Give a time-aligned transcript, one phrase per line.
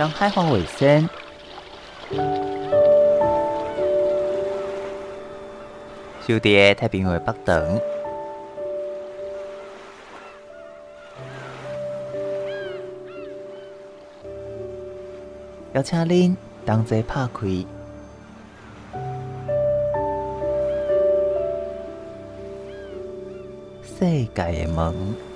[0.00, 1.06] 当海防卫生，
[6.26, 7.78] 小弟太平洋北等，
[15.74, 17.46] 邀请恁同齐拍开
[23.82, 25.29] 世界的门。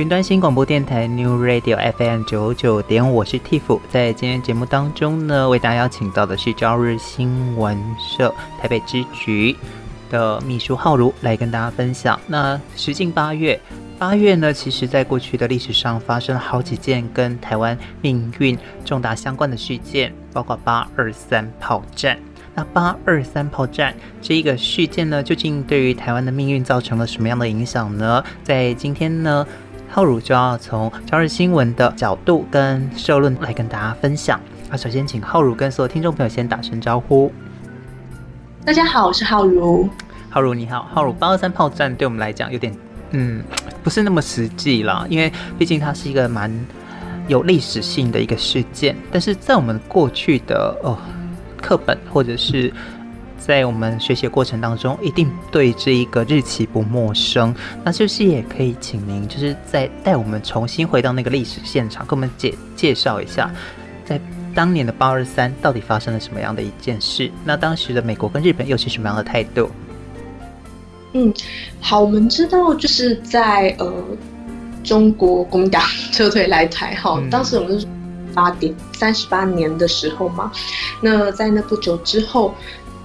[0.00, 3.78] 云端新广播电台 New Radio FM 九九点，我是 Tiff。
[3.90, 9.54] 在今天节目当中呢，为大家邀请到的是朝日新闻社台北支局
[10.08, 12.18] 的秘书浩如来跟大家分享。
[12.26, 13.60] 那时近八月，
[13.98, 22.18] 八月呢，其实在过去的历史上发生了好几件跟台湾命运重大相关的事件，包括八二三炮战。
[22.54, 28.24] 那八二三炮战这一个事件呢，究竟对于台湾的命运造成了什么样的影响呢？
[28.42, 29.46] 在今天呢，
[29.92, 34.40] 浩如就要从朝日新闻的角度跟社论来跟大家分享。
[34.70, 37.32] 啊，首先请浩如跟所有听众朋友先打声招呼。
[38.64, 39.88] 大家好，我是浩如。
[40.30, 42.72] 浩如你好，浩如，八二三炮战对我们来讲有点，
[43.10, 43.42] 嗯，
[43.82, 46.48] 不是那么实际啦，因为毕竟它是一个蛮
[47.26, 48.94] 有历史性的一个事件。
[49.10, 50.96] 但是在我们过去的哦
[51.60, 52.72] 课本或者是。
[53.50, 57.52] 在我们学习的过程当中，一定对这一个日期不陌生。
[57.82, 63.50] 那就是也可以请您，就是再带我们重新回到那个历史现场，给我们介介绍一下，
[64.04, 64.20] 在
[64.54, 67.28] 当年的八二三到底发生了什么样的一件事？
[67.44, 69.68] 那当时的美国跟日本又是什么样的态度？
[71.12, 71.34] 嗯，
[71.80, 73.92] 好，我们知道就是在呃
[74.84, 75.82] 中国国民党
[76.12, 77.86] 撤退来台哈，嗯、当时我们是
[78.32, 80.52] 八点三十八年的时候嘛，
[81.02, 82.54] 那在那不久之后。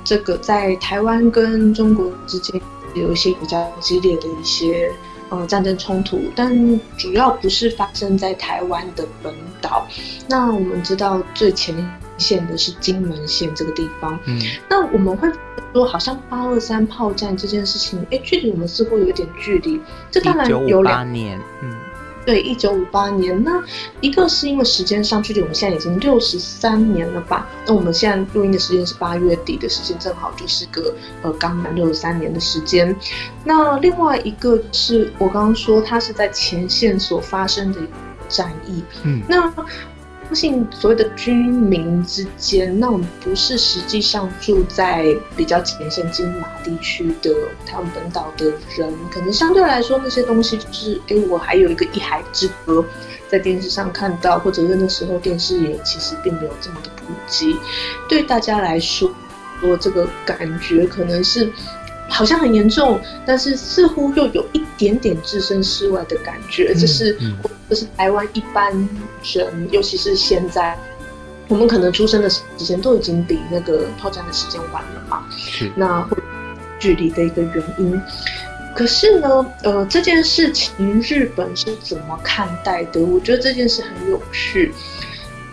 [0.05, 2.61] 这个在台湾跟中国之间
[2.93, 4.89] 有一些比较激烈的一些
[5.29, 9.85] 呃战争冲突，但主要不是发生在台湾的本岛。
[10.29, 11.75] 那我们知道最前
[12.17, 14.17] 线的是金门县这个地方。
[14.25, 14.39] 嗯，
[14.69, 15.27] 那我们会
[15.73, 19.81] 说，好像八二三炮战这件事情，哎，距离我们似乎有一点距离。
[20.11, 21.75] 这当然有两年，嗯。
[22.25, 23.63] 对，一九五八年，那
[24.01, 27.47] 一个是因为时间上，距离我们现在已经六十三年了吧？
[27.67, 32.95] 那我们现在录音的时间是八月底的时间，正好就是个呃刚满六十三年的时间。
[33.43, 37.79] 那另外一个是我刚刚说，它是在前线所发生的
[38.27, 39.53] 战役，嗯，那。
[40.35, 47.33] 信所谓的军民之间，那我们不是实际上住在比较前线金马地区的
[47.65, 52.85] 台湾本岛的人，可能相对来说那些东西就是，哎，我还有一个一海之隔，
[53.29, 57.55] 在电视上看到，或者是那时候电视也其实并没有这么的普及，
[58.09, 59.09] 对大家来说，
[59.63, 61.51] 我这个感觉可能是。
[62.09, 66.73] 好像很严重，但是似乎又有一点点置身事外的感觉。
[66.73, 67.17] 这是，
[67.69, 68.71] 这、是台湾一般
[69.23, 70.77] 人，尤其是现在，
[71.47, 75.25] 我们可能出生的时间都已经比那个炮战的时间晚了嘛。
[75.31, 75.71] 是。
[75.75, 76.17] 那会
[76.79, 78.01] 距离的一个原因。
[78.75, 82.99] 可是呢，呃，这件事情日本是怎么看待的？
[83.01, 84.73] 我觉得这件事很有趣。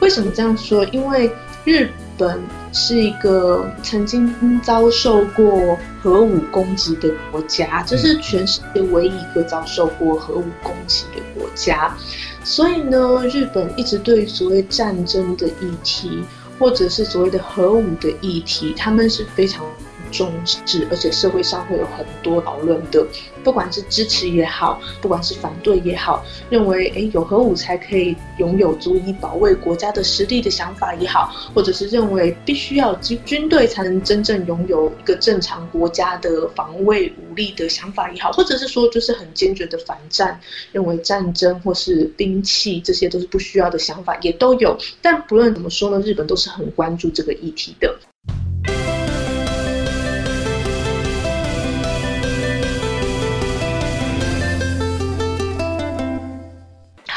[0.01, 0.85] 为什么这样说？
[0.87, 1.31] 因为
[1.65, 2.41] 日本
[2.73, 11.97] 是一个曾经遭受过核武攻击的国家，这是全世界唯一一个遭受过核武攻击的国家，
[12.45, 16.25] 所以呢，日本一直对所谓战争的议题，
[16.59, 19.65] 或者是所谓的核武的议题，他们是非常。
[20.13, 23.05] 重视，而且社会上会有很多讨论的，
[23.43, 40.39] 不管是支持也好，不管是反对也好，认为诶有核武才可以拥有足以保卫国家的实力的想法也好，或者是认为必须要军军队才能真正拥有一个正常国家的防卫武力的想法也好，或者是说就是很坚决的反战，
[40.71, 44.77] 认为战争或是兵器这些都是不需要的想法也都有。
[45.01, 47.99] 但不论怎么说呢，日本都是很关注这个议题的。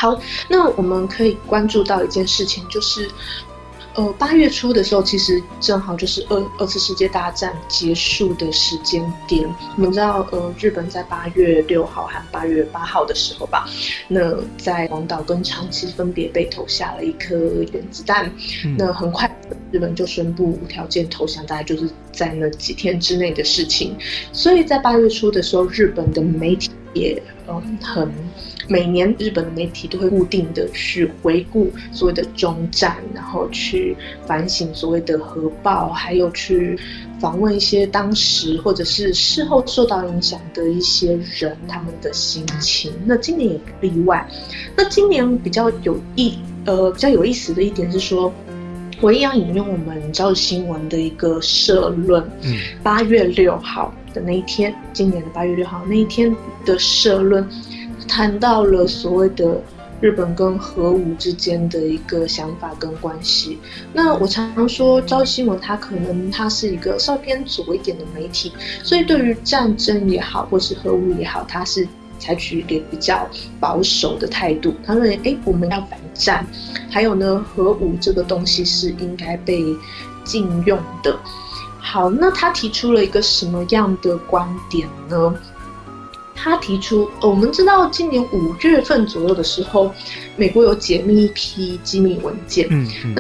[0.06, 3.10] 好，那我们可以关注到一件事情，就是，
[3.96, 9.44] 呃，八月初的时候，其实正好就是二二次世界大战结束的时间点。
[9.75, 13.68] 我们知道，呃，日本在八月六号和八月八号的时候吧，
[14.07, 17.36] 那在广岛跟长崎分别被投下了一颗
[17.74, 18.31] 原子弹。
[18.63, 19.28] 嗯、那很快，
[19.72, 23.98] 日本就宣布无条件投降，大概就是在那几天之内的事情。
[24.31, 28.13] 所以在八月初的时候，日本的媒体也嗯很。
[28.67, 33.95] 每年日本的媒体都会固定的去回顾所谓的中战，然后去
[34.25, 36.77] 反省所谓的核爆，还有去
[37.19, 42.91] 访问一些当时或者是事后受到影响的一些人，他们的心情。
[43.06, 44.27] 那今年也不例外。
[44.75, 48.33] 那今年比较有意呃比较有意思的一点是说，
[49.00, 52.27] 我一样引用我们朝日新闻的一个社论，
[52.81, 56.35] 八月六号的那一天，今年的八月六号那一天
[56.65, 57.47] 的社论。
[58.07, 59.62] 谈到了所谓的
[60.02, 63.57] 日本跟核武之间的一个想法跟关系。
[63.94, 68.52] 那我常常说，朝新闻它可能它是一个稍微偏左一点的媒体，
[68.84, 71.88] 所以对于战争也好，或是核武也好，它是
[72.19, 73.28] 采取一个比较
[73.60, 74.74] 保守的态度。
[74.86, 76.46] 他认为，哎，我们要反战，
[76.90, 79.63] 还有呢，核武这个东西是应该被
[80.24, 81.18] 禁用的。
[81.80, 85.36] 好，那他提出了一个什么样的观点呢？
[86.35, 89.91] 他提出，呃我们知道今年五月份左右的时候，
[90.35, 92.67] 美国有解密一批机密文件。
[92.69, 93.15] 嗯嗯，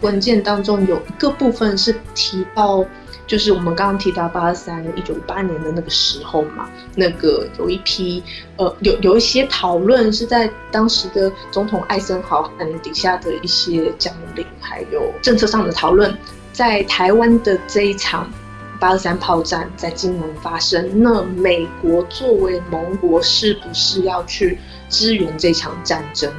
[0.00, 2.84] 文件当中有一个部分是提到，
[3.26, 8.22] 就是我们刚刚提到八二三一九五八年的那个时候嘛，那个有一批
[8.56, 16.16] 呃有有一些讨论是在当时的总统艾森豪汉底下的一些将领，还有政策上的讨论，
[16.52, 18.28] 在台湾的这一场。
[18.84, 24.58] 八二三炮战在金门发生，那美国作为盟国是不是要去
[24.90, 26.30] 支援这场战争？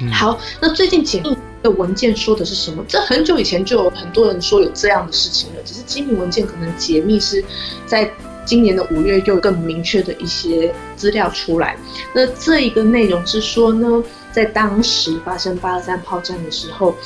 [0.00, 2.82] 嗯、好，那最近解密的文件说的是什么？
[2.88, 7.44] 这很久以前就有很多人说有这样的事情了，只是机密文件可能解密是
[7.84, 8.10] 在
[8.46, 11.76] 今年的五月又更明确的一些资料出来。
[12.14, 16.96] 那这一个内容是说呢，在当时发生八二三炮战的时候，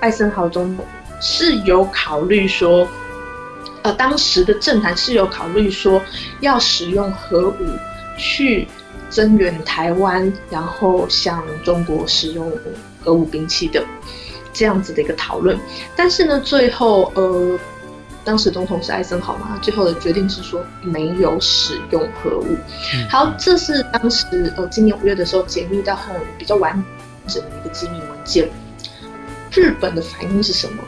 [0.00, 0.84] 艾森豪总统
[1.18, 2.86] 是有考虑说。
[3.82, 6.00] 呃，当时的政坛是有考虑说
[6.40, 7.66] 要使用核武
[8.16, 8.66] 去
[9.10, 12.50] 增援台湾，然后向中国使用
[13.04, 13.84] 核武兵器的
[14.52, 15.58] 这样子的一个讨论。
[15.96, 17.58] 但是呢，最后呃，
[18.24, 22.56] 当时总统是艾森豪嘛，最后的决定是说没有使用核武。
[23.10, 26.72] 好，这是当时呃今年五月的时候解密到很比较完
[27.26, 28.48] 整的一个机密文件。
[29.50, 30.82] 日本的反应是什么？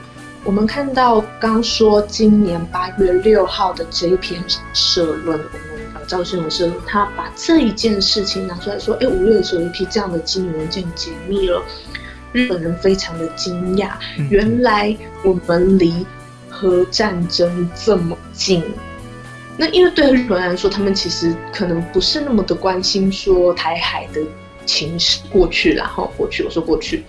[0.45, 4.45] 我们看到刚说今年八月六号的这一篇
[4.75, 11.63] 社论，我们呃朝日新闻社论，他把这一件事情拿出来说，哎，五月的时候一批这样的机密文件解密了，
[12.33, 13.93] 日本人非常的惊讶，
[14.29, 14.95] 原来
[15.25, 16.05] 我们离
[16.51, 18.63] 核战争这么近。
[19.57, 24.21] 那因为对日本人来说，他们其实可能不是那么的关心说台海的
[24.67, 27.03] 情势过去，然后过去，我说过去。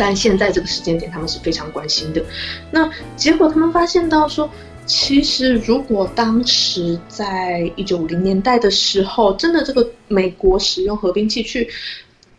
[0.00, 2.24] 但现在这个时间点，他们是非常关心的。
[2.70, 4.48] 那结果他们发现到说，
[4.86, 11.68] 其实如果当时在一九五零年代的时候，真的这个美国使用核兵器去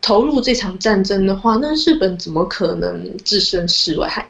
[0.01, 4.09] 投入这场战争的话，那日本怎么可能置身事外？
[4.09, 4.25] 他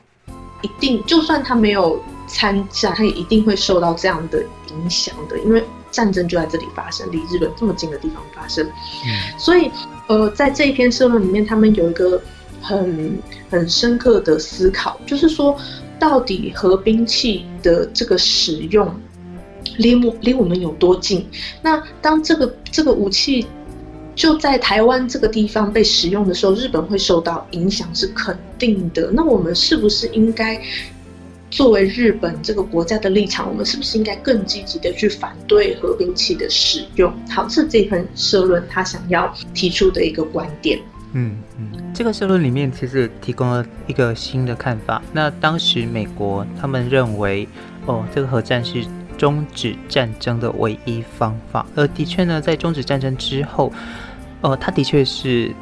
[0.61, 8.67] 一定就算他没有参加，他也一定会受到这样的影响的，因为战争就在这里发生，离日本这么近的地方发生。
[8.67, 9.71] 嗯，所以
[10.07, 12.21] 呃，在这一篇社论里面，他们有一个。
[12.61, 13.17] 很
[13.49, 15.57] 很深刻的思考，就是说，
[15.99, 18.89] 到底核兵器的这个使用
[19.77, 21.25] 离我离我们有多近？
[21.61, 23.45] 那当这个这个武器
[24.15, 29.09] 就在台湾这个地方被使用的时候，日本会受到影响是肯定的。
[29.13, 30.61] 那我们是不是应该
[31.49, 37.11] 作为日本这个国家的立场，我们是不是应该更积极的去反对核兵器的使用？
[37.29, 40.79] 好，是这份社论他想要提出的一个观点。
[41.13, 45.01] 嗯嗯，这个社论里面其实提供了一个新的看法。
[45.11, 47.47] 那当时美国他们认为，
[47.85, 48.85] 哦，这个核战是
[49.17, 51.65] 终止战争的唯一方法。
[51.75, 53.71] 而的确呢，在终止战争之后，
[54.39, 55.53] 哦，他的确是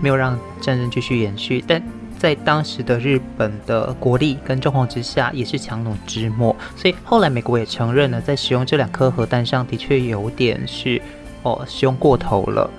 [0.00, 1.62] 没有让战争继续延续。
[1.66, 1.82] 但
[2.18, 6.56] 在当时的日本的国力跟状况之下，也是强弩之末。
[6.74, 11.00] 所以后来美国也承认了，在使用这两颗核弹上的确有点是
[11.42, 12.70] 哦使用过头了。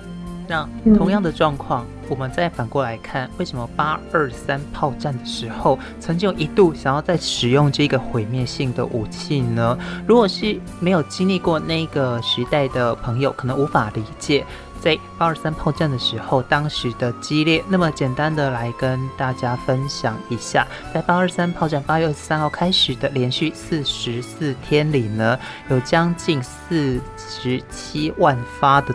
[0.48, 1.84] 那同样的状况。
[1.84, 9.78] 嗯我们再反过来看，为什么八二三炮战的时候，曾经有一度想要再使用这个毁灭性的武器呢？
[10.06, 14.42] 如果是没有经历过那个时代的朋友，可能无法理解，
[14.80, 17.62] 在八二三炮战的时候，当时的激烈。
[17.68, 25.38] 那么简单的来跟大家分享一下，在八二三炮战八月二十三号开始的连续四十四天里呢，
[25.68, 28.94] 有将近四十七万发的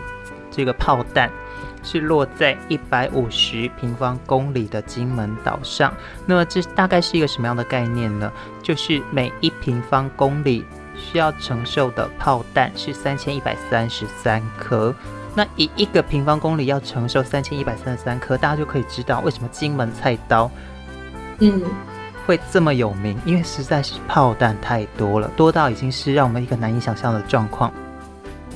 [0.50, 1.30] 这个炮弹。
[1.84, 5.94] 是落在一百五十平方公里的金门岛上。
[6.26, 8.32] 那么这大概是一个什么样的概念呢？
[8.60, 10.64] 就是每一平方公里
[10.96, 14.92] 需要承受的炮弹是三千一百三十三颗。
[15.36, 20.48] 那以一个平方公里要承受三千一百三十三颗，大家就可以知道为什么金门菜刀，
[21.40, 21.60] 嗯，
[22.24, 27.72] 会这么有名，因为实在是炮弹太多了，多到已经是让我们一个难以想象的状况。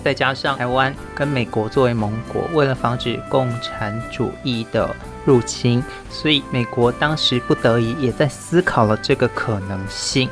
[0.05, 10.29] 再加上台湾跟美国作为盟国，为了防止共产主义的入侵，所以美国当时不得已也在思考了这个可能性。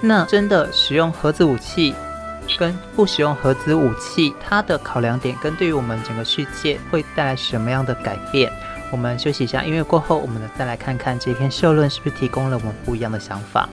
[0.00, 1.94] 那真的使用核子武器
[2.58, 8.50] 跟不使用核子武器，它的考量点跟对于我们整个世界会带来什么样的改变？
[8.92, 13.68] 我们休息一下，音乐过后，我们再来看看这篇社论是不是提供了我们不一样的想法。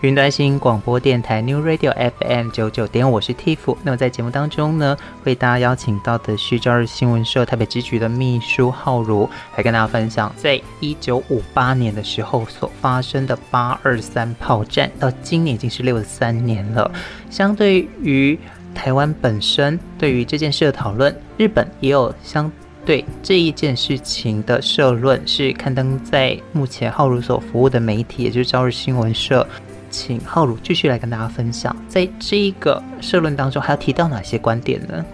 [0.00, 3.76] 云端新广播电台 New Radio FM 九九点，我是 Tiff。
[3.82, 9.28] 那么在节目当中呢，为大家邀请到的是朝日新闻社台北支局的秘书浩如，
[9.58, 16.90] 来跟大家分享，在一九五八年的时候所发生的八二三炮战，到今年已经是六十三年了。
[17.28, 18.38] 相对于
[18.74, 22.50] 台湾本身对于这件事的讨论，日本也有相
[22.86, 29.46] 对这一件事情的社论，是刊登在目前浩如所服务的媒体，也就是朝日新闻社。
[29.90, 35.04] 请浩如继续来跟大家分享，在这一个社论当中，还要提到哪些观点呢？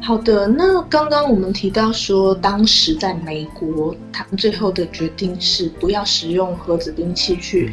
[0.00, 7.72] 好的，那刚刚我们提到说，当时在美国，他们最后的决定是不要使用核子兵器去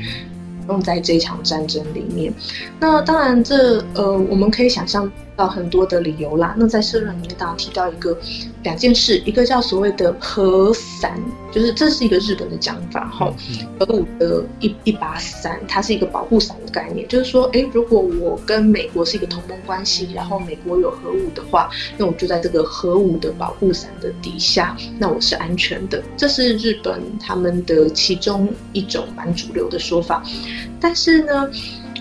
[0.67, 2.33] 用在这场战争里面。
[2.79, 5.11] 那当然这，这呃，我们可以想象。
[5.35, 6.55] 到很多的理由啦。
[6.57, 8.17] 那在社论里面，当然提到一个
[8.63, 11.19] 两件事，一个叫所谓的核伞，
[11.51, 13.33] 就是这是一个日本的讲法哈。
[13.79, 26.01] 核武的一一把伞，它是一个保护伞的概念，就是说，诶，如果我跟美国是一个同盟关系，然后美国有核武的话，那我就在这个核武的保护伞的底下，那我是安全的。
[26.15, 30.23] 这是日本他们的其中一种蛮主流的说法，
[30.79, 31.49] 但是呢。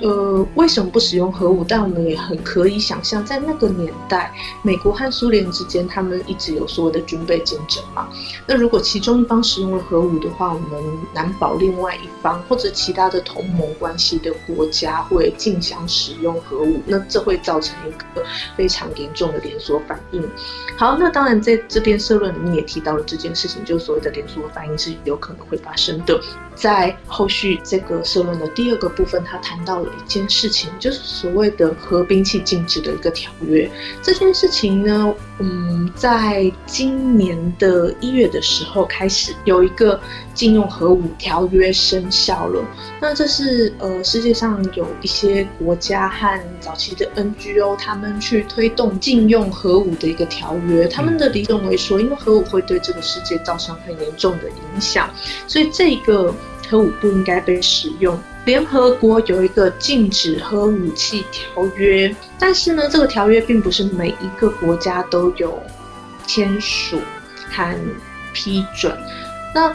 [0.03, 1.65] 呃，为什么不使用核武？
[1.67, 4.33] 但我们也很可以想象，在那个年代，
[4.63, 8.09] 美国和苏联之间，他们一直有所谓的军备竞争嘛。
[8.47, 10.83] 那如果其中一方使用了核武的话，我们
[11.15, 18.25] 难保另外一方或者其他的同盟关系的国家会竞相使用核武，那这会造成一个
[18.57, 20.29] 非常严重的连锁反应。
[20.77, 26.21] 好，那当然在这边社论里面也提到了这件事情，就是所谓的连锁反应是有可能会发生的。
[26.55, 33.69] 在后续这个社论的第二个部分，他谈到了一件事情，就是所谓的核兵器禁止的一个条约。
[34.03, 40.01] 这件事情呢，嗯，在今年的一月的时候开始有一个
[40.35, 42.65] 禁用核武条约生效了。
[43.01, 50.87] 那这是呃世界上有一些国家和早期的 NGO 他们去推动禁用核武的一个条约。
[50.87, 55.11] 他们的理论为说，因为核武会对这个世界造成很严重的影响，
[55.49, 56.33] 所以这个。
[56.73, 58.19] 核武不应该被使用。
[58.47, 65.63] 联合国有一个禁止核武器条约，但是呢，这个条约并不是每一个国家都有
[66.27, 66.99] 签署
[67.51, 67.77] 和
[68.33, 68.97] 批准。
[69.55, 69.71] 那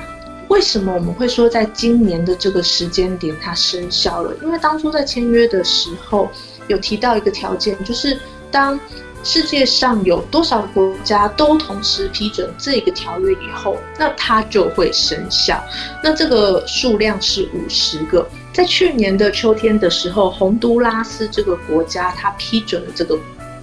[0.47, 4.36] 为什么我们会说在今年的这个时间点它生效了？
[4.41, 6.31] 因为当初在签约的时候
[6.67, 8.79] 有提到一个条件，就是当。
[9.23, 15.62] 世界上有多少国家都同时批准这个条约以后，那它就会生效。
[16.01, 18.25] 那这个数量是五十个。
[18.53, 23.19] 在去年的秋天的时候，洪都拉斯这个国家它批准了这个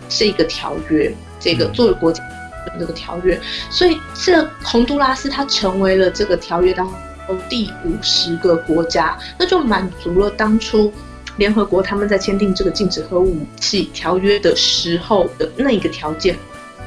[0.08, 2.22] 这个条约，这个作为国家
[2.66, 3.40] 的这个条约，
[3.70, 6.86] 所以这洪都拉斯它成为了这个条约当
[7.26, 10.92] 中第五十个国家，那就满足了当初。
[11.36, 16.36] 联合国他们在签订这个禁止核武器条约的时候的那一个条件，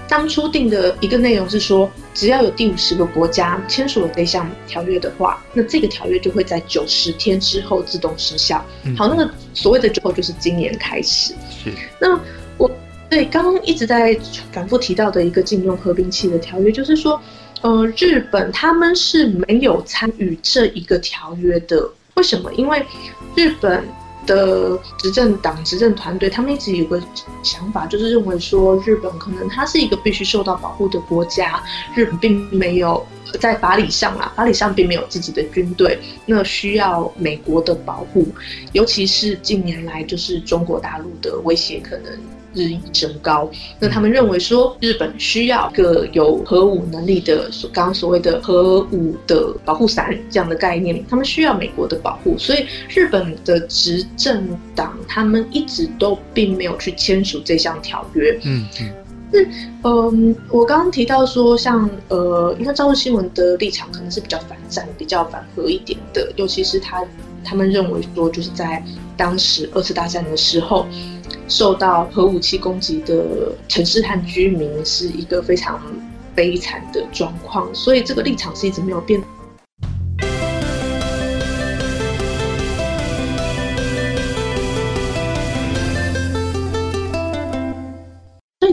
[0.07, 8.65] 当初定的一个内容是说，只要有第五十个国家签署了这项条约的话，那这个条约就会在九十天之后自动失效。
[8.97, 11.33] 好，那个所谓的之后就是今年开始。
[11.49, 11.73] 是。
[11.99, 12.17] 那
[12.57, 12.71] 我
[13.09, 14.17] 对刚刚一直在
[14.53, 17.21] 反复提到的一个禁用核兵器的条约，就是说，
[17.61, 21.89] 呃，日本他们是没有参与这一个条约的。
[22.15, 22.53] 为什么？
[22.53, 22.81] 因为
[23.35, 23.83] 日本。
[24.27, 27.01] 的执政党、执政团队，他们一直有个
[27.41, 31.63] 想法，就是认为说，日本可能它是一个必须受到保护的国家，
[31.95, 33.03] 日本并没有
[33.39, 38.27] 在法理上啊，法理上并没有自己的军队，那需要美国的保护，
[38.73, 42.11] 尤其是近年来就是中国大陆的威胁可能。
[42.57, 58.37] 日益升高，那他们认为说，日本需要一个有核武能力的，所刚刚所谓的核武的保护伞这样的概念，他们需要美国的保护，所以日本的执政党他们一直都并没有去签署这项条约。
[58.43, 58.89] 嗯嗯，
[59.31, 59.47] 是
[59.83, 67.03] 嗯，我刚刚提到说，像呃，因为朝日新闻的立场可能是比较反战、比较反核一点的，尤其是他
[67.47, 68.83] 他们认为说，就是在
[69.15, 70.85] 当时二次大战的时候。
[71.49, 75.81] 受到核武器攻击的城市和居民是一个非常
[76.35, 79.21] 悲惨的状况，所以这个立场是一直没有变。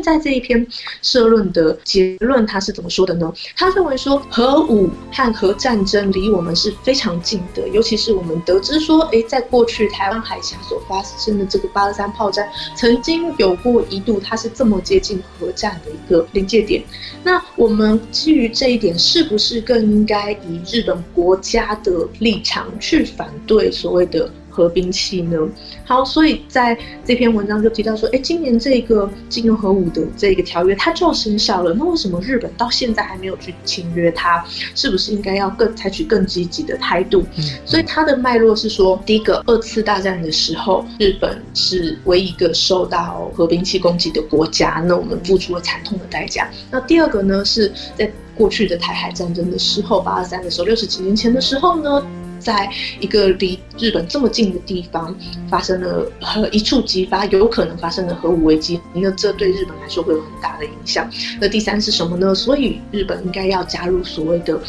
[0.05, 0.65] 在这一篇
[1.01, 3.33] 社论的结论，他是怎么说的呢？
[3.57, 16.83] 他认为说，核武和核战争离我们是非常近的，尤其是我们得知说，诶，在过去台湾海峡所发生的这个八二三炮战，曾经有过一度，它是这么接近核战的一个临界点。
[17.23, 24.31] 那我们基于这一点，是不是更应该以日本国家的立场去反对所谓的？
[24.55, 25.37] 核兵器呢？
[25.85, 34.45] 好，所以在这篇文章就提到说，哎，今年这个禁用核武的这个条约它就要生效了，那为什么日本到现在还没有去签约它？
[34.77, 37.25] 是不是应该要更采取更积极的态度？
[37.37, 46.49] 嗯，所以它的脉络是说，第一个，二次大战的时候，日本是唯一一个受到核兵器攻击的国家，那我们付出了惨痛的代价。
[46.71, 52.05] 那第二个呢，是在过去的台海战争的时候，八二三的时候，六十几年前的时候呢，
[52.45, 55.17] 在一个离日本这么近的地方
[55.49, 61.11] 发生了核一触即发，有可能发生的核武危机，那这对日本来说会有很大的影响。
[61.41, 62.35] 那第三是什么呢？
[62.35, 64.61] 所以日本应该要加入所谓的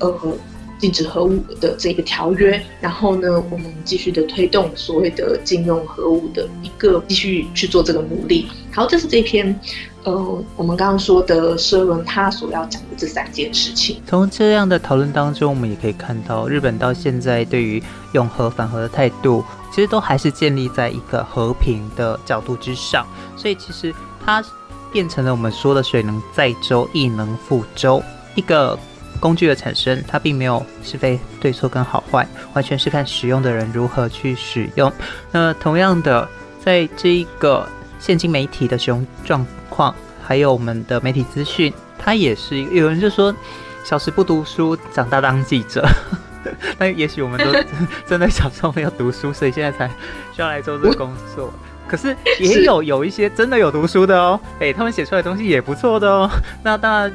[0.00, 0.36] 呃
[0.80, 8.46] 禁止核武的这个条约，然后呢，我们继续的推动所谓的禁用核武的一个继续去做这个努力。
[8.72, 9.58] 好，这是这篇。
[10.04, 17.82] 呃，我们刚刚说的社论，他所要讲的这三件事情，从这样的讨论当中，我们也可以看到，日本到现在对于
[18.12, 23.06] 用核反核的态度，其实都还是建立在一个和平的角度之上。
[23.36, 24.42] 所以，其实它
[24.90, 28.02] 变成了我们说的水能载舟，亦能覆舟，
[28.34, 28.78] 一个
[29.20, 34.90] 工具的产生，它并没有是非对错跟好坏，完全是看使用的人如何去使用。
[35.30, 36.26] 那同样的，
[36.64, 39.46] 在这一个现今媒体的使用状
[39.80, 43.34] 况，还有我们的媒体资讯，它也是有人就说，
[43.82, 45.88] 小时不读书，长大当记者。
[46.78, 47.50] 那也许我们都
[48.06, 49.88] 真的小时候没有读书，所以现在才
[50.34, 51.50] 需要来做这个工作。
[51.88, 56.30] 可是也有有一些真的有读书的哦，哎、欸，他们写出来的东西也不错的哦。
[56.62, 57.12] 那当然，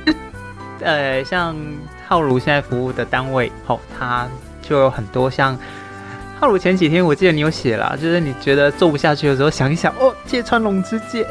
[0.82, 1.56] 呃，像
[2.08, 4.28] 浩如现在服务的单位，哦，他
[4.64, 5.56] 就有很多像。
[6.38, 11.26] 浩如前几天我记得你有写啦，就是你觉得做不下去的时候，想一想哦，芥川龙之介，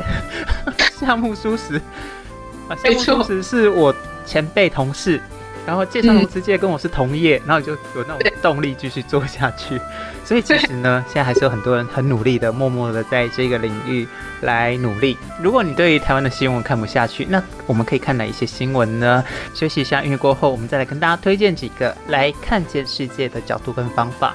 [0.98, 1.76] 夏目漱石
[2.68, 5.20] 啊，夏目漱石是我前辈同事，
[5.66, 9.78] 然后芥川龙之介跟我是同业，嗯、然后就有那种动力继续做下去。
[10.24, 14.08] 所以其实呢，现在还是有很多人很努力的，默默的在这个领域
[14.40, 15.18] 来努力。
[15.38, 19.22] 如果你对于台湾的新闻看不下去，那我们可以看哪一些新闻呢？
[19.52, 24.34] 休息一下，音乐过后，我们再来跟大家推荐几个来看见世界的角度跟方法。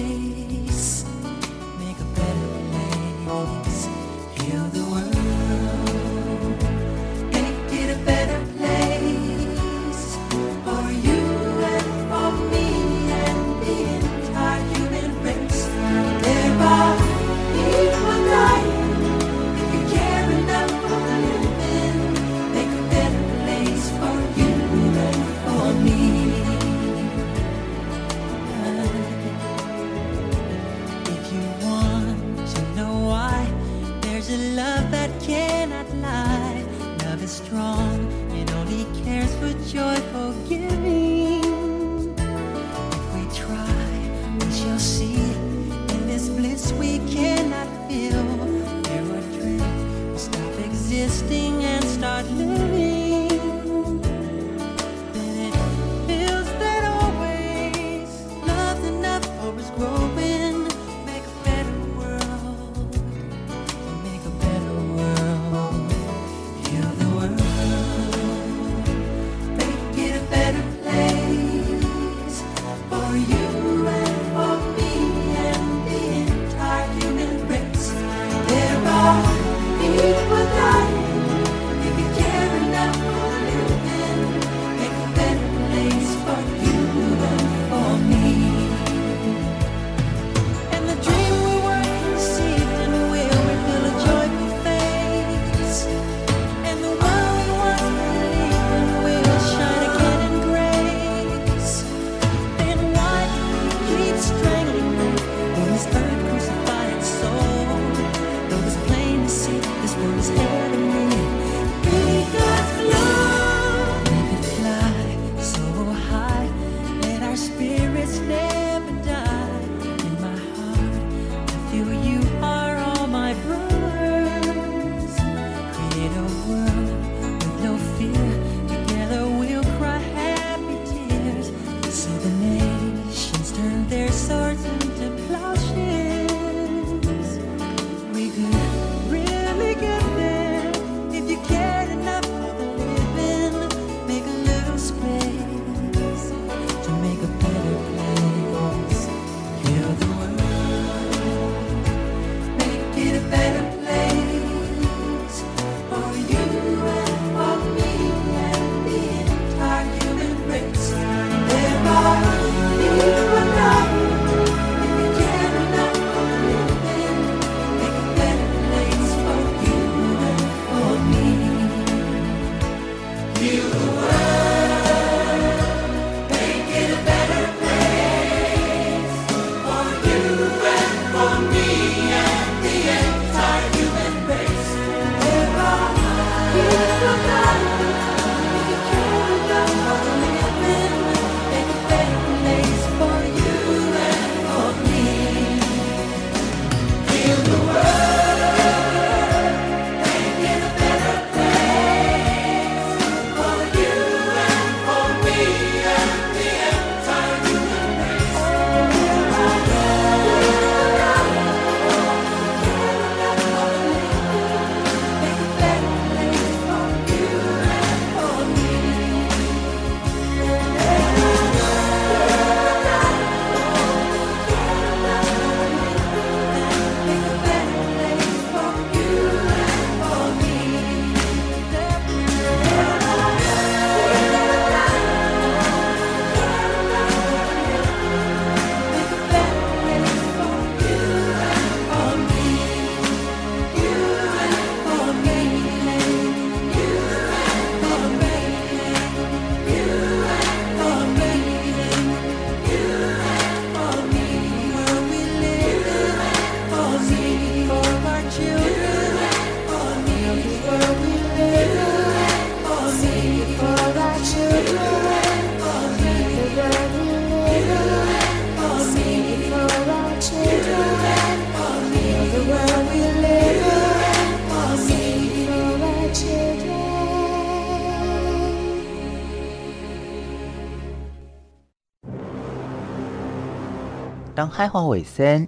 [284.61, 285.47] 当海花尾声，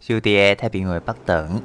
[0.00, 1.62] 小弟太平洋北等，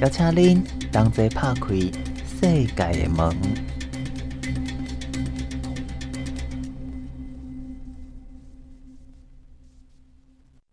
[0.00, 1.74] 邀请您同齐拍开
[2.40, 3.73] 世界的门。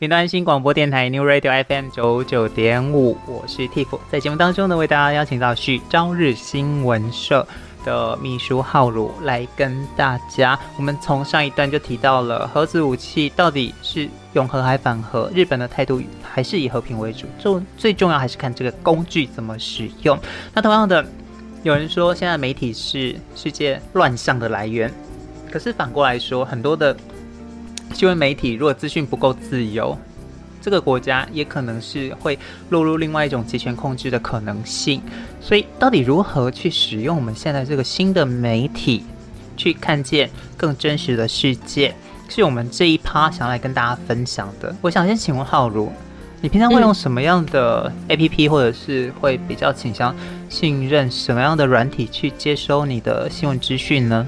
[0.02, 7.48] 云端新广播电台 New Radio FM 九九点五，我是 Tiff，在节目当中呢，为大家邀请到是朝日新闻社
[7.86, 10.58] 的秘书浩儒来跟大家。
[10.76, 20.18] 我们从上一段就提到了核子武器到底是拥核还反核，日本的态度还是以和平为主，就最重要还是看这个工具怎么使用。
[20.52, 21.06] 那同样的，
[21.62, 24.92] 有人说现在媒体是世界乱象的来源，
[25.52, 26.98] 可是反过来说，很多的。
[27.94, 29.98] 新闻媒体如果资讯不够自由，
[30.62, 32.38] 这个国家也可能是会
[32.70, 35.02] 落入另外一种集权控制的可能性。
[35.40, 39.04] 所以，到底如何去使用我们现在这个新的媒体，
[39.58, 41.94] 去看见更真实的世界，
[42.30, 44.76] 是我们这一趴想要来跟大家分享的。
[44.82, 45.92] 我想先请问浩如，
[46.42, 50.16] 你平常会用什么样的 APP，或者是会比较倾向
[50.50, 54.28] 信任什么样的软体去接收你的新闻资讯呢？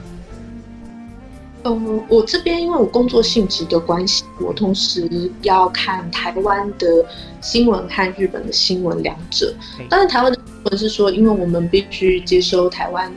[1.63, 7.05] 嗯，我这边因为我工作性质的关系，我同时要看台湾的
[7.41, 9.53] 新闻和日本的新闻两者。
[9.89, 13.11] 当然，台湾的新闻是说，因为我们必须接收台湾。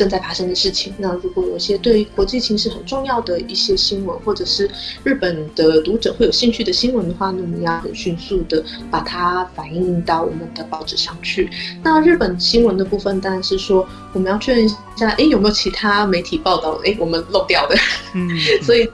[0.00, 0.94] 正在发生的事情。
[0.96, 4.66] 那如果有些对国际情势很重要的一些新闻，或者是
[5.04, 11.50] 日本的读者会有兴趣的新闻的话，那我们要很迅速的把它反映到我们的报纸上去。
[11.82, 17.76] 那日本新闻的部分，当然是说我们要确认一下，哎，有没有其他媒体报道，哎，我们漏掉的。
[18.14, 18.26] 嗯，
[18.64, 18.88] 所以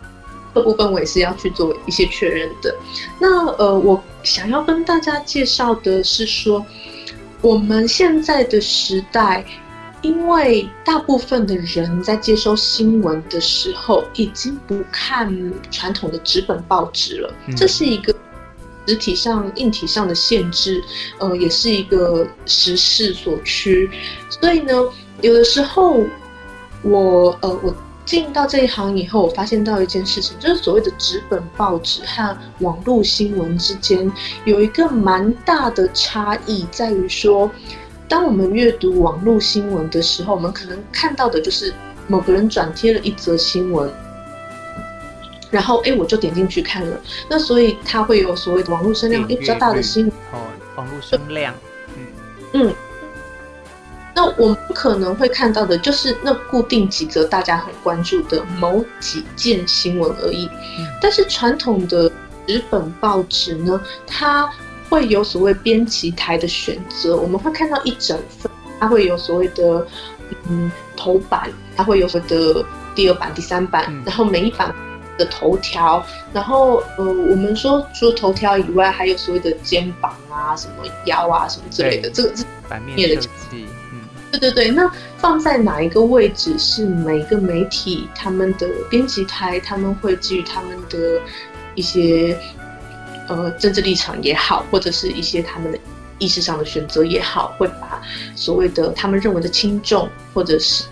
[0.52, 2.74] 这部分我也是要去做一些确认的。
[3.20, 6.66] 那呃，我想要跟大家介绍的是说，
[7.42, 9.44] 我们现在的时代。
[10.06, 18.14] 因为大部分的人在接收新闻的时候，已经不看传统的纸本报纸了，这是一个
[18.86, 20.80] 实体上、硬体上的限制，
[21.18, 23.90] 呃，也是一个时势所趋。
[24.30, 24.72] 所以呢，
[25.22, 26.04] 有的时候
[26.82, 34.08] 我呃，我进到这一行以后，我发现到一件事情，就是所谓的纸本报纸和网络新闻之间
[34.44, 37.50] 有一个蛮大的差异，在于说。
[38.08, 41.74] 当我们阅读网络新闻的时候，我们可能看到的就是
[42.06, 43.90] 某个人转贴了一则新闻，
[45.50, 47.00] 然后哎，我就点进去看了。
[47.28, 50.38] 那所以它会有所谓的网络声量，比较大的新闻哦，
[50.76, 51.54] 网络声量，
[51.96, 52.06] 嗯
[52.52, 52.74] 嗯。
[54.14, 60.48] 那我们可能会看到的就是那固定几则大家很关注的某几件新闻而已。
[61.02, 62.10] 但是传统的
[62.46, 64.48] 纸本报纸呢，它
[64.88, 69.86] 会有所谓编辑台的选择，我们会看到一整份，它会有所谓的
[70.48, 74.72] 嗯头版，它会有所谓的第二版、第三版，然后每一版
[75.18, 83.66] 的头条，然后呃我们说除了头条以外，还有所谓的肩膀啊、什么腰啊、什么之类的，这个是版面的设计。
[83.92, 91.20] 嗯，对对对，那放在哪一个位置是每个媒体他们的编辑台，他们会基于他们的
[91.74, 92.38] 一些。
[93.28, 95.78] 呃，政治立场也好，或者是一些他们的
[96.18, 98.00] 意识上的选择也好，会把
[98.36, 100.84] 所谓的他们认为的轻重或者是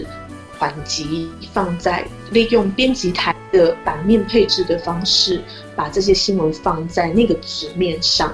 [0.58, 5.40] 缓急放在利用编辑台的版面配置的方式，
[5.76, 8.32] 把这些新闻放在那个纸面上。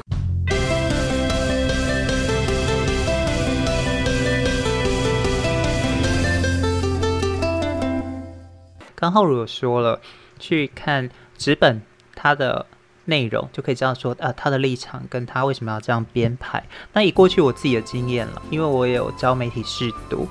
[8.94, 10.00] 刚浩儒有说了，
[10.38, 11.82] 去看纸本
[12.14, 12.66] 它的。
[13.04, 16.62] 内容就可以知道说，呃，他的立场跟他为什么要这样编排。
[16.92, 20.28] 那以过去我自己的经验了，因为我有教媒体试读，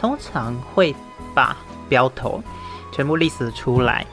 [0.00, 0.94] 通常会
[1.34, 1.56] 把
[1.88, 2.42] 标头
[2.92, 4.06] 全部 list 出来，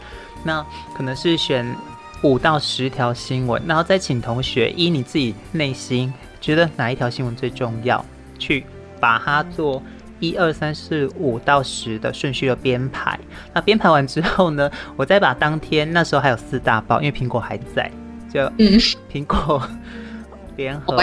[0.43, 0.65] 那
[0.96, 1.76] 可能是选
[2.24, 8.04] 五到十条新闻，然后再请同学依你自己内心觉得哪一条新闻最重要，
[8.39, 8.65] 去
[9.00, 9.82] 把它做
[10.19, 13.19] 一二三四五到十的顺序的编排。
[13.53, 17.91] 那编排完之后呢， 我再把当天那时候还有四大报，因为苹果还在。
[18.30, 18.77] 就嗯
[19.12, 19.62] 苹果、
[20.58, 20.97] 联合、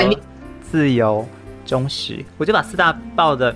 [0.61, 1.27] 自由、
[1.65, 3.55] 忠实，我就把四大报的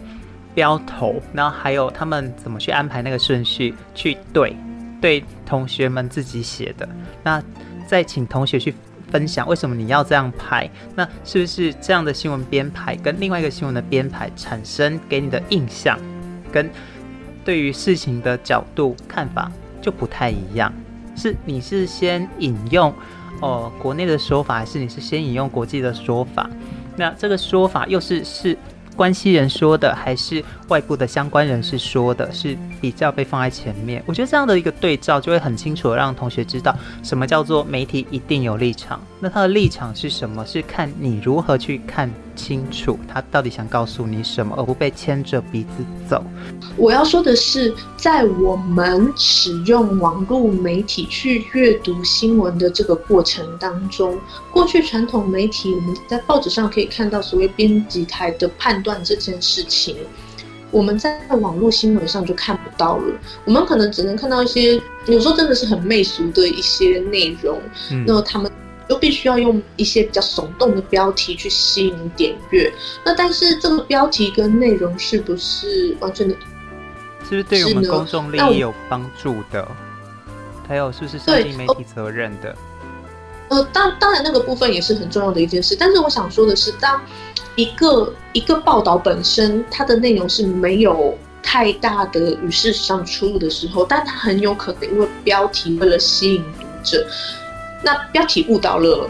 [0.55, 4.57] 标头，然后还有他们怎么去安排那个顺序去对，
[5.03, 6.89] 对同学们自己写的，
[7.23, 7.43] 那
[7.87, 8.75] 再请同学去
[9.11, 15.99] 分享为什么你要这样拍，那是不是这样的新闻编排跟另外一个新闻的编排产生给你的印象，
[16.53, 16.71] 跟
[17.45, 20.73] 对于事情的角度看法就不太一样？
[21.17, 22.95] 是你是先引用？
[23.41, 26.51] 哦，国内的说法还是你是先引用国际的说法？
[26.97, 28.57] 那这个说法又是是
[28.99, 34.03] 关系人说的，还是外部的相关人士说的，是比较被放在前面。
[34.07, 39.01] 我觉得这样的一个对照，就会很清楚的让同学知道什么叫做媒体一定有立场。
[39.21, 40.47] 那他的立场是什么？
[40.47, 46.25] 是看你如何去看清楚他到底想告诉你什么，而不被牵着鼻子走。
[46.77, 54.17] 我要说的是，在我们使用网络媒体去阅读新闻的这个过程当中，
[54.53, 59.97] 过去传统媒体我们在报纸上可以看到所谓编辑台的判断这件事情，
[60.71, 63.15] 我们在网络新闻上就看不到了。
[63.45, 68.49] 我们可能只能看到一些有时候真的是很媚俗的一些内容，嗯、那么他们。
[68.89, 72.73] 就必须要用一些比较耸动的标题去吸引点阅，
[73.05, 76.35] 那但是这个标题跟内容是不是完全的？
[77.25, 79.69] 是不是对于我们公众利益有帮助的？
[80.67, 82.57] 还有是不是涉及媒体责任的？
[83.49, 87.01] 呃，当当然那个部分也是很重要的一件事，但是我想说的是，当
[87.57, 97.07] 一个一个报道本身它的内容是没有太大的与事实上出入的时候，但它很有可能因为标题为了吸引读者。
[97.83, 99.09] 那标题误导了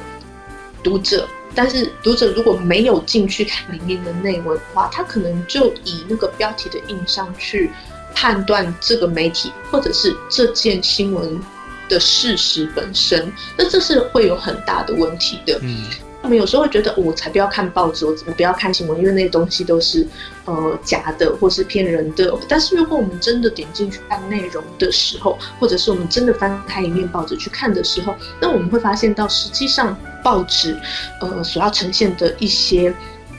[0.83, 7.71] 读者，但是读者如果没有进去看里面的内文的话，他可能就以那个标题的印象去
[8.15, 11.41] 判断这个媒体或者是这件新闻
[11.89, 15.59] 的事实本身，那这是会有很大的问题的。
[15.63, 15.85] 嗯。
[16.29, 20.07] 我们有时候会觉得，我才不要看报纸，我不要看新闻，因为那些东西都是
[20.45, 22.31] 呃假的或是骗人的。
[22.47, 30.77] 但是如果我们真的点进去看内容的时候，或者是我们真的翻开一面报纸去看的时候，那我们会发现到，实际上报纸
[31.23, 32.93] 呃所要呈现的一些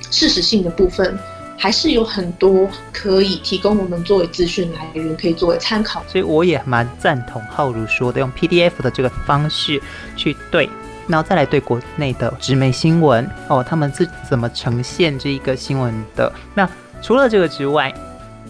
[0.10, 1.16] 事实性的部分，
[1.60, 6.04] 还是有很多可以提供我们作为资讯来源，可以作为参考。
[6.08, 9.80] 所以我也蛮赞同浩如说的，用 PDF 的这个方式
[10.18, 10.68] 去对。
[11.10, 16.32] 然后再来对国内的纸媒新闻哦，他们是怎么呈现这一个新闻的？
[16.54, 16.70] 那
[17.02, 17.92] 除了这个之外，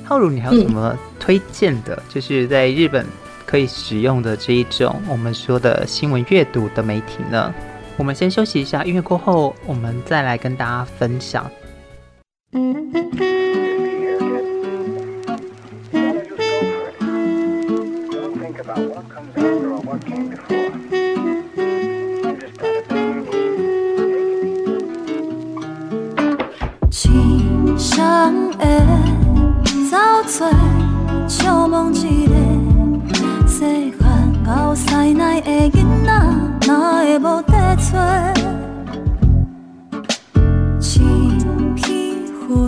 [0.04, 1.96] 浩如你还有什么推荐的？
[1.96, 3.06] 嗯、就是在日本
[3.46, 7.54] 可以使用的这一种我们说的新闻阅读的媒体呢？
[7.96, 11.50] 我们先休息一下，音乐过后我们再来跟大家分享。
[31.28, 32.34] 笑梦一个
[33.48, 36.12] 细汉到屎奶的囡仔，
[36.68, 37.98] 哪会无地找？
[40.80, 42.68] 青皮肤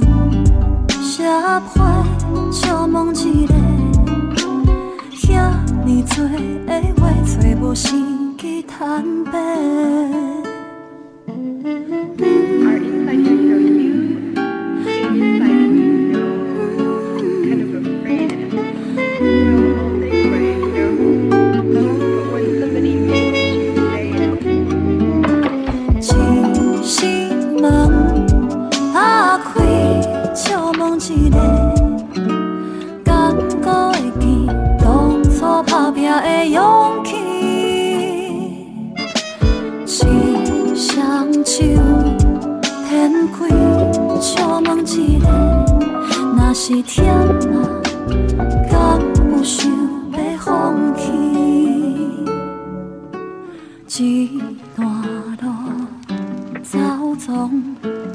[1.01, 1.23] 社
[1.59, 1.83] 会，
[2.51, 3.53] 笑梦一个
[5.13, 5.51] 遐
[5.85, 6.15] 尼多
[6.65, 9.31] 的话，找无生机坦白。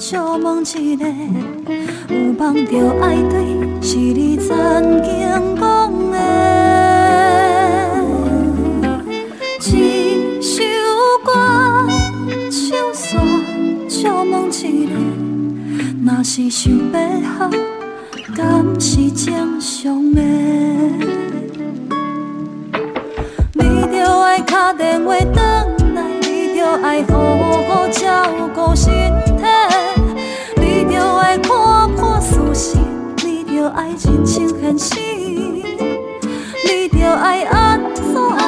[0.09, 1.05] 相望一个，
[2.09, 3.41] 有梦就爱追，
[3.83, 5.11] 是你曾经
[5.57, 6.17] 讲的。
[9.67, 10.63] 一首
[11.25, 11.33] 歌，
[12.53, 13.19] 唱煞
[13.89, 14.93] 相望一个，
[16.05, 17.57] 若是想要哭，
[18.37, 20.23] 敢是正常的。
[23.55, 23.61] 你
[23.93, 25.65] 就爱敲电话回来，
[26.21, 27.13] 你就爱好
[27.67, 28.93] 好照顾心。
[33.71, 34.97] 爱亲像韩星，
[36.65, 38.46] 你着爱安怎？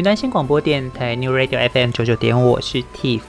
[0.00, 3.20] 云端新广播电台 New Radio FM 九九点，我是 Tiff。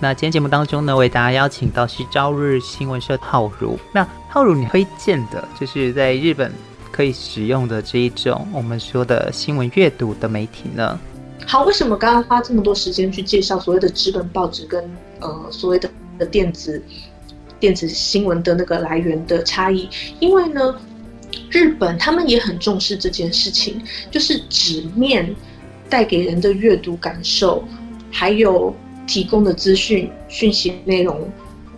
[0.00, 3.78] 那今天节目当中呢，为大家邀请到是朝日新闻社浩如。
[3.90, 6.52] 那浩如，你推荐的就是在日本
[6.92, 11.00] 可以使用的这一种我们说的新闻阅读的媒体呢？
[11.46, 14.84] 好，为什么刚刚花这么多时间去介绍所谓的纸本报纸跟
[15.20, 16.82] 呃所谓的的电子
[17.58, 19.88] 电子新闻的那个来源的差异？
[20.18, 20.76] 因为呢，
[21.48, 25.34] 日本他们也很重视这件事情，就是纸面。
[25.90, 27.62] 带给人的阅读感受，
[28.10, 28.74] 还有
[29.06, 31.28] 提供的资讯讯息内容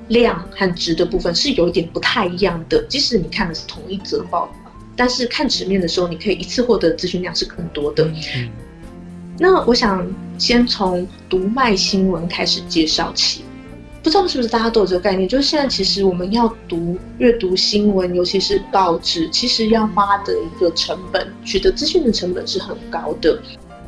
[0.08, 2.84] 量和值的部分是有一点不太一样的。
[2.88, 4.48] 即使你看的是同一则报，
[4.94, 8.04] 但是看纸面的时候，你可以一次获得资讯量是更多的。
[8.04, 8.50] 嗯。
[9.38, 10.06] 那我想
[10.38, 13.42] 先从读卖新闻开始介绍起，
[14.02, 15.26] 不知道是不是大家都有这个概念？
[15.26, 23.40] 就是现在其实我们要读阅读新闻，尤其是报纸，其实要花的一个成本，取得资讯的成本是很高的。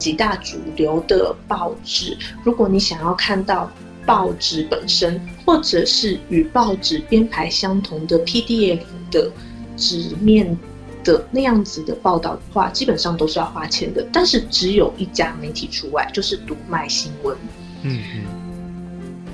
[0.05, 3.71] 几大主流的报纸，如果你想要看到
[4.05, 8.81] 报纸本身，或者是与报纸编排相同的 PDF
[9.11, 9.33] 的
[9.79, 10.55] 纸面
[11.03, 14.07] 的那样子的报道的话，基本上都是要花钱的。
[14.13, 17.35] 但是只有一家媒体除外，就是读卖新闻。
[17.81, 18.25] 嗯嗯，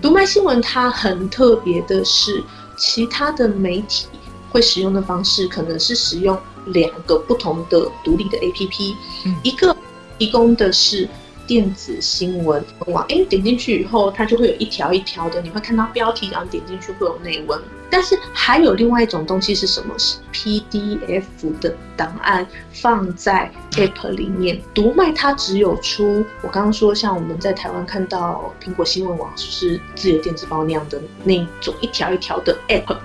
[0.00, 2.40] 读卖新闻它很特别的是，
[2.78, 4.06] 其他的媒体
[4.50, 8.94] 会使用的方式，可能是使用两个不同的独立的 APP，
[9.42, 9.76] 一个。
[10.20, 11.08] 提供的是
[11.46, 17.58] 电子新闻网，哎，点进去以后，它就会有一条一条的，你会看到标题，然后点进去会有内文。
[17.88, 19.98] 但是还有另外一种东西是什么？
[19.98, 21.24] 是 PDF
[21.58, 24.60] 的档案放在 App 里面。
[24.74, 32.98] 读卖它只有出我刚刚说，像我们在台湾看到苹果新闻网是自由电子报那样的那种一条一条的 App，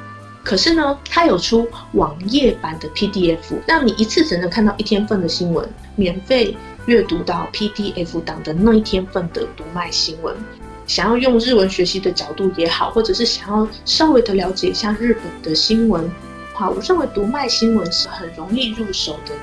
[0.44, 6.56] 可是呢，它有出网页版的 PDF，那你一次只能看到一天份的新闻，免费。
[6.86, 10.36] 阅读到 PDF 档的那一天份的读卖新闻，
[10.86, 16.08] 想要用日文学习的角度也好，或者是想要稍微的了解一下日本的新闻，
[16.54, 19.34] 好，我认为读卖新闻是很容易入手的。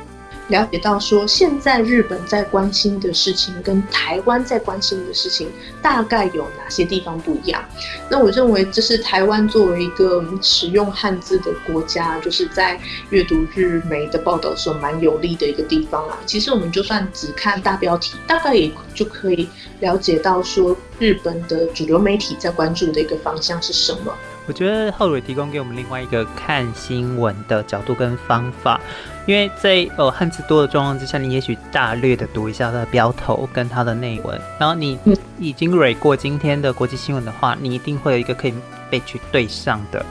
[0.49, 7.65] 了解到说，现在日本在关心的事情跟台湾在关心的事情大概有哪些地方不一样？
[8.11, 12.79] 那我认为这是台湾作为一个使用汉字的国家，就是在
[13.11, 16.19] 阅读日媒的报道的时候蛮有利的一个地方啊。
[16.27, 19.49] 其实我们就算只看大标题，大概也就可以
[19.81, 24.13] 了解到说日本的主流媒体在关注的一个方向是什么。
[24.47, 28.81] 我觉得浩蕊提供给我们另外一个看新闻的角度跟方法。
[29.25, 34.99] 因为在呃汉字多的状况之下，你也许大略的读一下它的标头跟它的内文，然后你
[35.39, 38.55] 已经蕊过今天的国际新闻的话，你一定会有一个可以
[38.91, 40.05] 被去对上的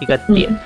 [0.00, 0.56] 一个点。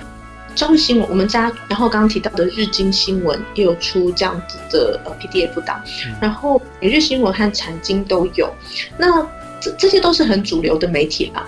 [0.54, 5.82] 朝日新闻，我们家，然后刚刚提到的日经新闻也有出这样子的呃 PDF 档，
[6.20, 8.50] 然后每日新闻和产经都有，
[8.98, 9.22] 那
[9.60, 11.46] 这这些都是很主流的媒体啦，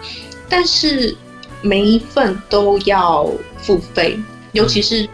[0.48, 1.14] 但是
[1.62, 4.18] 每一份都要付费，
[4.52, 5.08] 尤其是。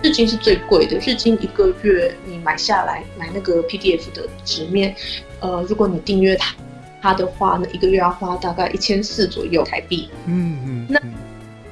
[0.00, 4.94] 日经是最贵的，日经一个月你买下来买那个 PDF 的纸面，
[5.40, 6.54] 呃，如果你订阅它
[7.02, 10.08] 它的话，那一个月要花大概一千四左右台币。
[10.26, 11.00] 嗯嗯，那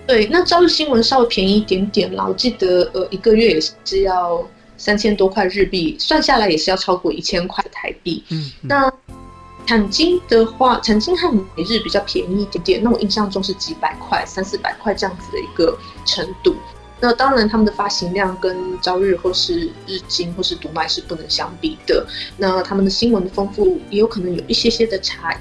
[0.09, 4.45] 对，那朝日新闻稍微便宜一点点啦，我记得呃一个月也是要
[4.77, 8.25] 三千多块日币，算下来也是要超过一千块台币。
[8.31, 8.93] 嗯，那
[9.67, 16.55] 产经的话，产经和每日比较便宜一点点，那我印象中是几百块，三四百块这样子的一个程度。
[16.99, 22.07] 那当然，他们的发行量跟朝日或是日经或是读卖是不能相比的。
[22.39, 25.37] 那他们的新闻的丰富也有可能有一些些的差异。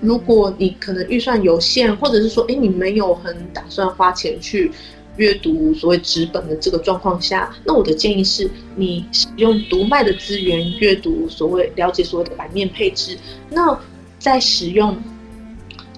[0.00, 4.70] 如果你可能预算有限，或者是说，哎，你没有很打算花钱去
[5.18, 13.18] 阅读所谓纸本的这个状况下，那我的建议是，你使用读卖的资源阅读所谓了解所谓的版面配置。
[13.50, 13.78] 那
[14.18, 14.96] 在使用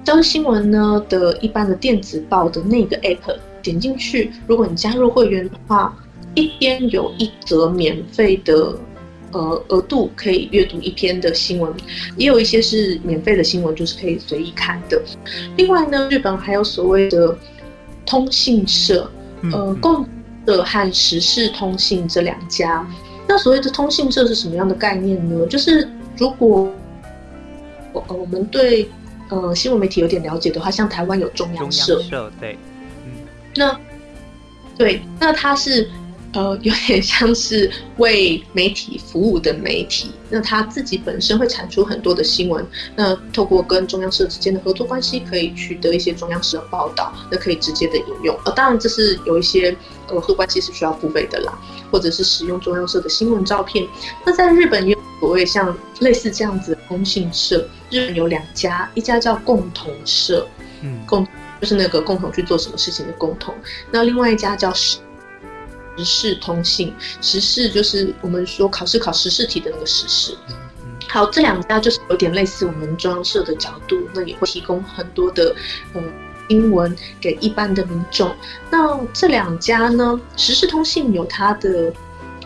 [0.05, 5.97] 朝日新闻呢的一般的电子报的那个 app 点进去，如果你加入会员的话，
[6.35, 8.77] 一天有一则免费的。
[9.33, 11.73] 呃，额度可以阅读一篇的新闻，
[12.16, 15.01] 也有一些是免费的新闻，就是可以随意看的。
[15.57, 17.39] 另外呢，日本还有所谓的
[18.05, 19.11] 通信社，
[19.53, 20.07] 呃，共
[20.45, 22.87] 的和时事通信这两家。
[23.29, 25.47] 那所谓的通信社是什么样的概念呢？
[25.47, 26.73] 就是如果
[27.93, 28.89] 我我们对
[29.29, 32.59] 呃新闻媒体有点了解的话，像台湾有中央社，中央社对，
[33.05, 33.13] 嗯，
[33.57, 33.81] 那
[34.77, 35.89] 对，那它是。
[36.33, 42.64] 呃，有点像是为媒体服务的媒体，那他自己本身会产出很多的新闻，
[42.95, 48.39] 那透过跟中央社之间的合作关系，可以取得一些中央社的报道，那可以直接的引用。
[48.45, 49.76] 呃，当然这是有一些
[50.07, 51.53] 呃合作关系是需要付费的啦，
[51.91, 53.85] 或者是使用中央社的新闻照片。
[54.24, 60.47] 那在日本也有所谓像类似这样子的通信社，日本有两家，一家叫共同社，
[60.83, 61.26] 嗯，共
[61.61, 63.53] 就是那个共同去做什么事情的共同，
[63.91, 64.72] 那另外一家叫
[65.97, 66.20] 时。
[66.20, 70.36] 事通信，时事就是我们说考试考时事题的那个时事。
[71.09, 75.55] 好，这两家就是有点类似我们中央社的角度，那也会提供很多的
[75.95, 76.03] 呃
[76.49, 78.30] 新闻给一般的民众。
[78.70, 81.91] 那这两家呢，时事通信有它的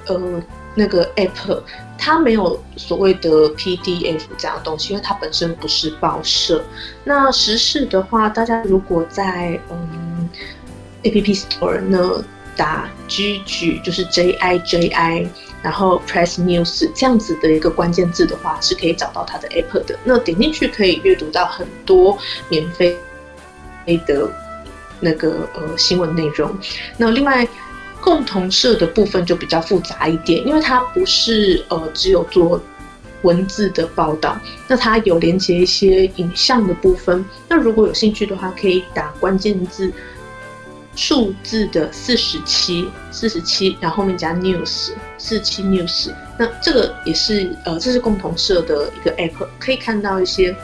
[0.07, 0.43] 呃
[0.77, 1.61] 那个 app，
[1.99, 6.63] 它没有所谓的 PDF 这样的东西，因为它本身不是报社。
[7.03, 10.29] 那时事的话，大家如果在嗯
[11.03, 12.25] App Store 呢，
[12.57, 15.27] 打 G G 就是 J I J I，
[15.63, 19.99] 然后 Press News 这样子的一个关键字的话，是可以找到它的 App 的。
[20.05, 22.17] 那点进去可以阅读到很多
[22.49, 22.97] 免费
[24.07, 24.31] 的
[25.01, 26.51] 那个呃新闻内容。
[26.97, 27.47] 那另外
[28.01, 32.61] 共同社的部分就比较复杂一点，因为它不是呃只有做
[33.23, 34.39] 文字的报道，
[34.69, 37.25] 那它有连接一些影像的部分。
[37.49, 39.93] 那如果有兴趣的话，可以打关键字。
[40.97, 50.55] 数字的四十七，四十七，然后后面加 news，四七 news，那这个也是呃，这是共同社的一个 app，可以看到一些，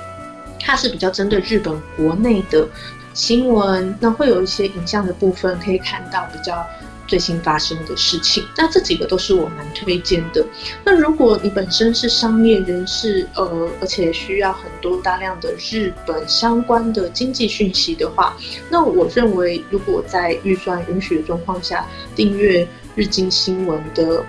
[0.59, 2.67] 它是比较针对日本国内的
[3.15, 6.67] 新闻，那会有一些影像的部分可以看到比较。
[7.11, 10.47] 最新发生的事情，那这几个都是我蛮推荐的。
[10.85, 18.37] 那如果你本身是商业人士，呃，而且需要很多大量的日本相关的经济讯息的话，
[18.71, 21.85] 那我认为如果在预算允许的状况下，
[22.15, 24.25] 订阅日经新闻的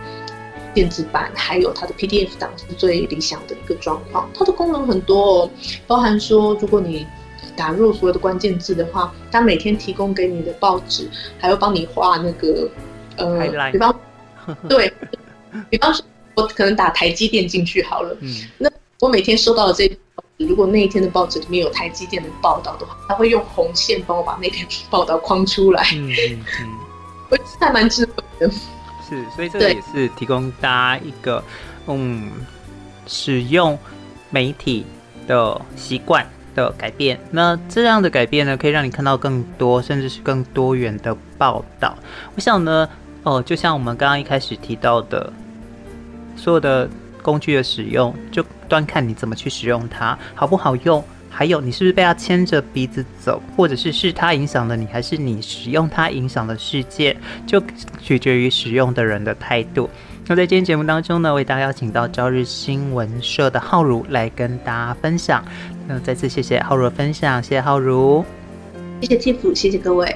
[0.73, 4.27] 电子版，还有它的 PDF 档是最理想的一个状况。
[4.33, 5.51] 它的功能很多哦，
[5.85, 7.05] 包含说如果你
[7.61, 11.07] 打入所有的关键字的话，他每天提供给你的报纸
[11.37, 12.67] 还会帮你画那个
[13.17, 13.95] 呃，比方
[14.67, 14.91] 对，
[15.69, 16.03] 比方说
[16.33, 18.67] 我可能打台积电进去好了，嗯，那
[18.99, 26.69] 我每天收到的这报纸，如果那一天的报纸里面有台积电的报道的话，他会用红线帮我把那篇报道框出来，嗯嗯嗯，
[27.29, 28.49] 我还蛮智慧的，
[29.07, 31.43] 是，所以这个也是提供大家一个
[31.85, 32.31] 嗯
[33.05, 33.77] 使用
[34.31, 34.83] 媒体
[35.27, 41.97] 的习惯的改变，那这样的改变呢，可以让你看到更多，甚至是更多元的报道。
[42.35, 42.87] 我想呢，
[43.23, 45.31] 哦、就像我们刚刚一开始提到的，
[46.35, 46.89] 所有的
[47.21, 57.61] 工具的使用，就端看你怎么去使用它，好不好用，还有你是不是被它牵着鼻子走，或者是是它影响了你，还是你使用它影响了世界，就
[58.01, 59.89] 取决于使用的人的态度。
[60.27, 65.43] 那在今天节目当中呢，为大家邀请到朝日新闻社的浩如来跟大家分享。
[65.91, 68.23] 那再次谢谢浩如的分享，谢谢浩如，
[69.01, 70.15] 谢谢 Tiff，谢谢各位。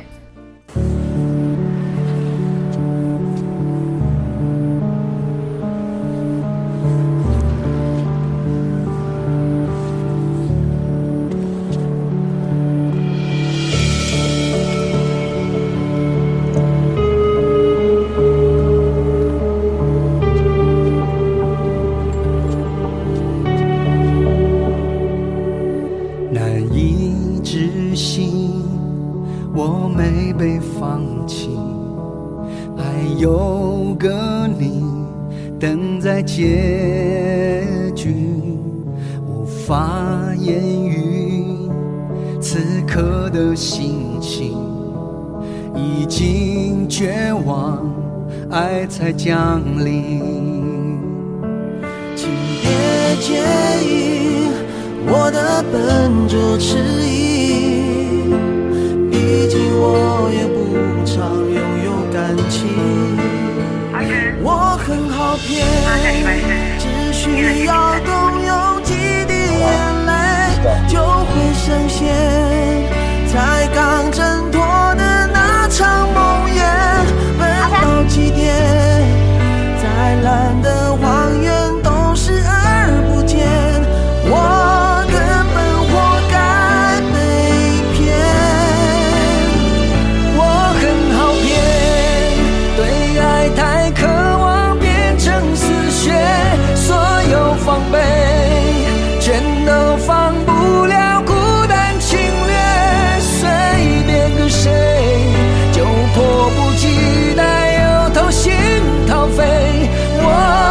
[109.29, 110.64] 飞我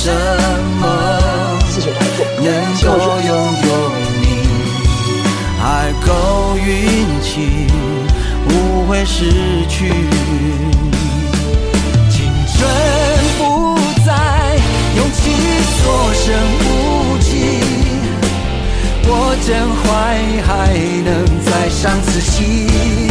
[0.00, 0.14] 什
[0.80, 0.84] 么
[2.36, 2.46] 能
[2.84, 2.86] 够
[3.26, 3.30] 拥
[3.66, 3.70] 有？
[4.22, 4.24] 你
[5.60, 5.66] 爱
[6.06, 6.08] 够
[6.56, 6.70] 运
[7.20, 7.66] 气，
[8.48, 8.48] 不
[8.86, 9.16] 会失
[9.68, 9.90] 去。
[12.08, 12.56] 青春
[13.38, 13.42] 不
[14.06, 14.08] 再，
[14.96, 15.18] 勇气
[15.80, 15.80] 所
[16.14, 16.24] 剩
[16.62, 16.64] 无
[17.18, 17.28] 几。
[19.10, 19.10] 我
[19.44, 19.48] 真
[19.82, 19.84] 怀
[20.22, 20.48] 疑还
[21.04, 21.08] 能
[21.44, 23.07] 再上自习。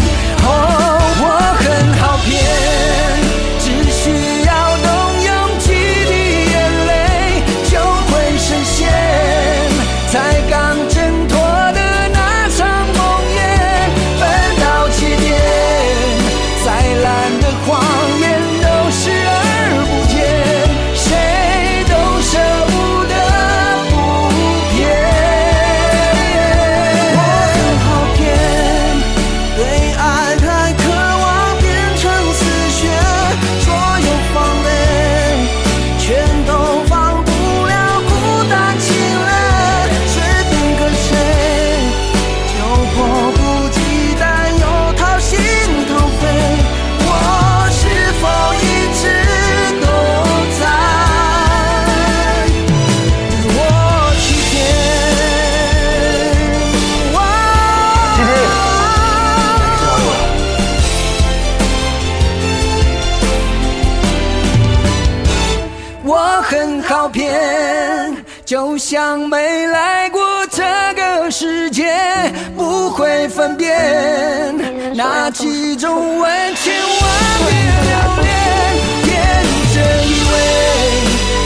[68.78, 70.21] 像没来过
[70.51, 70.63] 这
[70.95, 71.91] 个世界，
[72.55, 74.55] 不会分辨
[74.95, 77.01] 那几种吻，千万
[77.47, 77.49] 别
[77.88, 77.91] 留
[78.23, 78.30] 恋，
[79.03, 79.09] 天
[79.73, 79.75] 真
[80.07, 80.36] 以为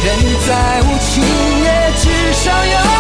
[0.06, 0.08] 人
[0.46, 0.50] 再
[0.82, 1.24] 无情
[1.64, 1.68] 也
[2.02, 2.04] 至
[2.34, 2.91] 少有。